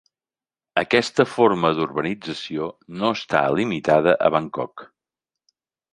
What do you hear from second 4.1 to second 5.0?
a Bangkok.